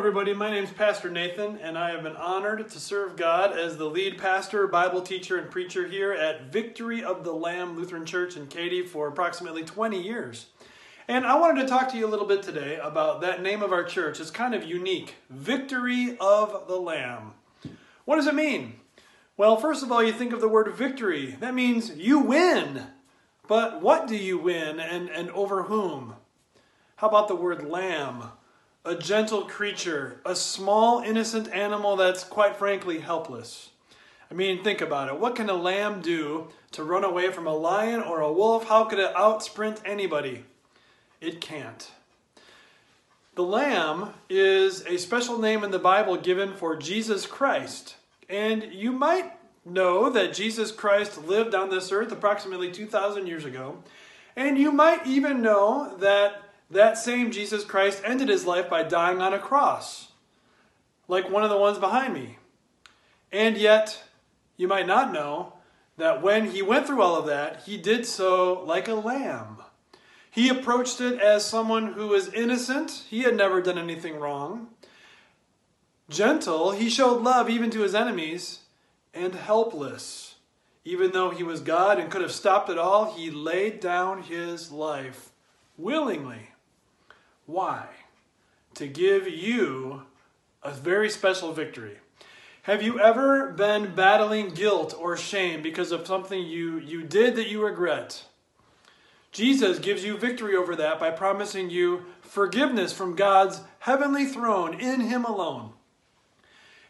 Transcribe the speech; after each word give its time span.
everybody. 0.00 0.32
My 0.32 0.50
name 0.50 0.64
is 0.64 0.70
Pastor 0.70 1.10
Nathan, 1.10 1.58
and 1.58 1.76
I 1.76 1.90
have 1.90 2.02
been 2.02 2.16
honored 2.16 2.70
to 2.70 2.80
serve 2.80 3.16
God 3.16 3.52
as 3.52 3.76
the 3.76 3.84
lead 3.84 4.16
pastor, 4.16 4.66
Bible 4.66 5.02
teacher, 5.02 5.36
and 5.36 5.50
preacher 5.50 5.86
here 5.86 6.10
at 6.10 6.50
Victory 6.50 7.04
of 7.04 7.22
the 7.22 7.34
Lamb 7.34 7.76
Lutheran 7.76 8.06
Church 8.06 8.34
in 8.34 8.46
Katy 8.46 8.80
for 8.86 9.08
approximately 9.08 9.62
20 9.62 10.00
years. 10.00 10.46
And 11.06 11.26
I 11.26 11.38
wanted 11.38 11.60
to 11.60 11.68
talk 11.68 11.90
to 11.90 11.98
you 11.98 12.06
a 12.06 12.08
little 12.08 12.26
bit 12.26 12.42
today 12.42 12.78
about 12.82 13.20
that 13.20 13.42
name 13.42 13.62
of 13.62 13.72
our 13.72 13.84
church. 13.84 14.20
It's 14.20 14.30
kind 14.30 14.54
of 14.54 14.64
unique 14.64 15.16
Victory 15.28 16.16
of 16.18 16.66
the 16.66 16.80
Lamb. 16.80 17.34
What 18.06 18.16
does 18.16 18.26
it 18.26 18.34
mean? 18.34 18.76
Well, 19.36 19.58
first 19.58 19.82
of 19.82 19.92
all, 19.92 20.02
you 20.02 20.12
think 20.12 20.32
of 20.32 20.40
the 20.40 20.48
word 20.48 20.74
victory. 20.74 21.36
That 21.40 21.52
means 21.52 21.94
you 21.94 22.20
win. 22.20 22.84
But 23.46 23.82
what 23.82 24.06
do 24.06 24.16
you 24.16 24.38
win 24.38 24.80
and, 24.80 25.10
and 25.10 25.28
over 25.32 25.64
whom? 25.64 26.14
How 26.96 27.08
about 27.08 27.28
the 27.28 27.36
word 27.36 27.68
lamb? 27.68 28.30
A 28.84 28.94
gentle 28.94 29.42
creature, 29.42 30.20
a 30.24 30.34
small, 30.34 31.00
innocent 31.00 31.52
animal 31.52 31.96
that's 31.96 32.24
quite 32.24 32.56
frankly 32.56 33.00
helpless. 33.00 33.70
I 34.30 34.34
mean, 34.34 34.62
think 34.62 34.80
about 34.80 35.08
it. 35.08 35.18
What 35.18 35.36
can 35.36 35.50
a 35.50 35.54
lamb 35.54 36.00
do 36.00 36.48
to 36.72 36.84
run 36.84 37.04
away 37.04 37.30
from 37.30 37.46
a 37.46 37.54
lion 37.54 38.00
or 38.00 38.20
a 38.20 38.32
wolf? 38.32 38.68
How 38.68 38.84
could 38.84 38.98
it 38.98 39.14
outsprint 39.14 39.80
anybody? 39.84 40.44
It 41.20 41.40
can't. 41.40 41.90
The 43.34 43.42
lamb 43.42 44.14
is 44.28 44.84
a 44.86 44.98
special 44.98 45.38
name 45.38 45.64
in 45.64 45.70
the 45.70 45.78
Bible 45.78 46.16
given 46.16 46.54
for 46.54 46.76
Jesus 46.76 47.26
Christ. 47.26 47.96
And 48.28 48.72
you 48.72 48.92
might 48.92 49.32
know 49.64 50.10
that 50.10 50.32
Jesus 50.32 50.72
Christ 50.72 51.24
lived 51.24 51.54
on 51.54 51.68
this 51.68 51.92
earth 51.92 52.12
approximately 52.12 52.70
2,000 52.70 53.26
years 53.26 53.44
ago. 53.44 53.82
And 54.36 54.56
you 54.56 54.72
might 54.72 55.06
even 55.06 55.42
know 55.42 55.96
that 55.98 56.49
that 56.70 56.98
same 56.98 57.30
Jesus 57.30 57.64
Christ 57.64 58.02
ended 58.04 58.28
his 58.28 58.46
life 58.46 58.70
by 58.70 58.82
dying 58.82 59.20
on 59.20 59.34
a 59.34 59.38
cross, 59.38 60.12
like 61.08 61.30
one 61.30 61.42
of 61.42 61.50
the 61.50 61.58
ones 61.58 61.78
behind 61.78 62.14
me. 62.14 62.38
And 63.32 63.56
yet, 63.56 64.02
you 64.56 64.68
might 64.68 64.86
not 64.86 65.12
know 65.12 65.54
that 65.96 66.22
when 66.22 66.50
he 66.50 66.62
went 66.62 66.86
through 66.86 67.02
all 67.02 67.16
of 67.16 67.26
that, 67.26 67.62
he 67.64 67.76
did 67.76 68.06
so 68.06 68.64
like 68.64 68.88
a 68.88 68.94
lamb. 68.94 69.58
He 70.30 70.48
approached 70.48 71.00
it 71.00 71.20
as 71.20 71.44
someone 71.44 71.94
who 71.94 72.08
was 72.08 72.32
innocent, 72.32 73.04
he 73.08 73.22
had 73.22 73.36
never 73.36 73.60
done 73.60 73.78
anything 73.78 74.20
wrong. 74.20 74.68
Gentle, 76.08 76.72
he 76.72 76.88
showed 76.88 77.22
love 77.22 77.50
even 77.50 77.70
to 77.70 77.82
his 77.82 77.94
enemies, 77.94 78.60
and 79.12 79.34
helpless. 79.34 80.36
Even 80.84 81.12
though 81.12 81.30
he 81.30 81.42
was 81.42 81.60
God 81.60 81.98
and 81.98 82.10
could 82.10 82.22
have 82.22 82.32
stopped 82.32 82.70
it 82.70 82.78
all, 82.78 83.12
he 83.14 83.30
laid 83.30 83.80
down 83.80 84.22
his 84.22 84.70
life 84.70 85.30
willingly. 85.76 86.49
Why? 87.50 87.86
To 88.74 88.86
give 88.86 89.26
you 89.26 90.02
a 90.62 90.70
very 90.70 91.10
special 91.10 91.52
victory. 91.52 91.98
Have 92.62 92.80
you 92.80 93.00
ever 93.00 93.50
been 93.50 93.92
battling 93.92 94.50
guilt 94.50 94.94
or 94.96 95.16
shame 95.16 95.60
because 95.60 95.90
of 95.90 96.06
something 96.06 96.46
you, 96.46 96.78
you 96.78 97.02
did 97.02 97.34
that 97.34 97.48
you 97.48 97.64
regret? 97.64 98.22
Jesus 99.32 99.80
gives 99.80 100.04
you 100.04 100.16
victory 100.16 100.54
over 100.54 100.76
that 100.76 101.00
by 101.00 101.10
promising 101.10 101.70
you 101.70 102.04
forgiveness 102.20 102.92
from 102.92 103.16
God's 103.16 103.62
heavenly 103.80 104.26
throne 104.26 104.78
in 104.78 105.00
Him 105.00 105.24
alone. 105.24 105.72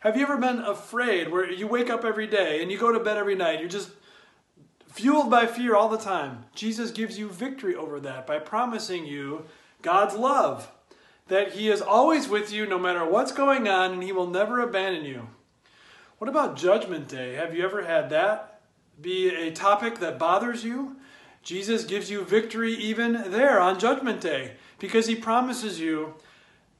Have 0.01 0.15
you 0.15 0.25
ever 0.25 0.37
been 0.37 0.59
afraid 0.59 1.31
where 1.31 1.51
you 1.51 1.67
wake 1.67 1.89
up 1.89 2.05
every 2.05 2.27
day 2.27 2.61
and 2.61 2.71
you 2.71 2.79
go 2.79 2.93
to 2.93 3.01
bed 3.01 3.17
every 3.17 3.35
night? 3.35 3.61
You're 3.61 3.69
just 3.71 3.93
fueled 4.89 5.31
by 5.31 5.47
fear 5.47 5.75
all 5.75 5.89
the 5.89 5.97
time. 5.97 6.45
Jesus 6.55 6.91
gives 6.91 7.19
you 7.19 7.31
victory 7.31 7.75
over 7.75 7.99
that 8.01 8.27
by 8.27 8.39
promising 8.39 9.07
you 9.07 9.47
God's 9.83 10.15
love, 10.15 10.71
that 11.29 11.53
He 11.53 11.69
is 11.69 11.81
always 11.81 12.29
with 12.29 12.53
you 12.53 12.67
no 12.67 12.79
matter 12.79 13.05
what's 13.05 13.33
going 13.33 13.69
on 13.69 13.93
and 13.93 14.03
He 14.03 14.13
will 14.13 14.27
never 14.27 14.61
abandon 14.61 15.05
you. 15.05 15.29
What 16.19 16.29
about 16.29 16.57
Judgment 16.57 17.09
Day? 17.09 17.35
Have 17.35 17.55
you 17.55 17.65
ever 17.65 17.83
had 17.83 18.11
that 18.11 18.61
be 19.01 19.29
a 19.29 19.51
topic 19.51 20.01
that 20.01 20.19
bothers 20.19 20.65
you? 20.65 20.97
Jesus 21.43 21.85
gives 21.85 22.11
you 22.11 22.25
victory 22.25 22.75
even 22.75 23.31
there 23.31 23.59
on 23.59 23.79
Judgment 23.79 24.21
Day 24.21 24.53
because 24.79 25.07
He 25.07 25.15
promises 25.15 25.81
you 25.81 26.15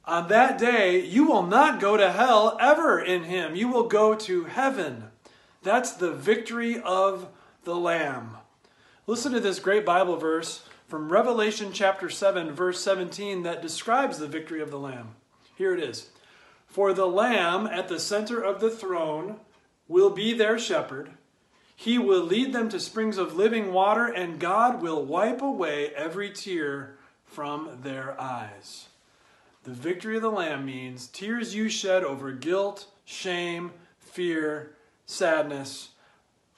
on 0.05 0.27
that 0.29 0.57
day 0.57 0.99
you 0.99 1.25
will 1.25 1.43
not 1.43 1.79
go 1.79 1.95
to 1.95 2.11
hell 2.11 2.57
ever 2.59 2.99
in 2.99 3.23
Him. 3.23 3.55
You 3.55 3.67
will 3.67 3.87
go 3.87 4.15
to 4.15 4.45
heaven. 4.45 5.05
That's 5.63 5.91
the 5.93 6.11
victory 6.11 6.79
of 6.79 7.27
the 7.63 7.75
Lamb. 7.75 8.37
Listen 9.05 9.31
to 9.33 9.39
this 9.39 9.59
great 9.59 9.85
Bible 9.85 10.17
verse 10.17 10.63
from 10.91 11.09
Revelation 11.09 11.71
chapter 11.71 12.09
7, 12.09 12.51
verse 12.51 12.83
17, 12.83 13.43
that 13.43 13.61
describes 13.61 14.19
the 14.19 14.27
victory 14.27 14.61
of 14.61 14.71
the 14.71 14.77
Lamb. 14.77 15.15
Here 15.55 15.73
it 15.73 15.81
is 15.81 16.09
For 16.67 16.91
the 16.91 17.05
Lamb 17.05 17.65
at 17.65 17.87
the 17.87 17.97
center 17.97 18.41
of 18.41 18.59
the 18.59 18.69
throne 18.69 19.37
will 19.87 20.09
be 20.09 20.33
their 20.33 20.59
shepherd. 20.59 21.11
He 21.77 21.97
will 21.97 22.21
lead 22.21 22.51
them 22.51 22.67
to 22.67 22.77
springs 22.77 23.17
of 23.17 23.37
living 23.37 23.71
water, 23.71 24.05
and 24.05 24.37
God 24.37 24.81
will 24.81 25.05
wipe 25.05 25.41
away 25.41 25.93
every 25.95 26.29
tear 26.29 26.97
from 27.23 27.79
their 27.83 28.19
eyes. 28.19 28.89
The 29.63 29.71
victory 29.71 30.17
of 30.17 30.23
the 30.23 30.29
Lamb 30.29 30.65
means 30.65 31.07
tears 31.07 31.55
you 31.55 31.69
shed 31.69 32.03
over 32.03 32.33
guilt, 32.33 32.87
shame, 33.05 33.71
fear, 33.97 34.75
sadness, 35.05 35.91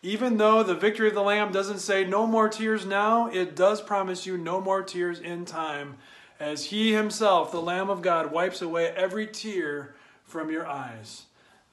even 0.04 0.36
though 0.36 0.64
the 0.64 0.76
victory 0.76 1.08
of 1.08 1.16
the 1.16 1.22
Lamb 1.22 1.54
doesn't 1.54 1.80
say 1.80 2.04
no 2.04 2.28
more 2.28 2.50
tears 2.50 2.86
now, 2.86 3.28
it 3.28 3.56
does 3.56 3.82
promise 3.82 4.26
you 4.26 4.38
no 4.38 4.60
more 4.60 4.84
tears 4.84 5.20
in 5.20 5.46
time, 5.46 5.96
as 6.42 6.66
He 6.66 6.92
Himself, 6.92 7.54
the 7.54 7.62
Lamb 7.62 7.90
of 7.90 8.02
God, 8.02 8.30
wipes 8.30 8.62
away 8.62 8.90
every 8.90 9.26
tear 9.26 9.96
from 10.26 10.52
your 10.52 10.68
eyes. 10.68 11.24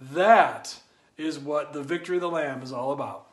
That 0.00 0.78
is 1.18 1.40
what 1.40 1.72
the 1.72 1.82
victory 1.82 2.16
of 2.16 2.22
the 2.22 2.30
Lamb 2.30 2.62
is 2.62 2.72
all 2.72 2.92
about. 2.92 3.29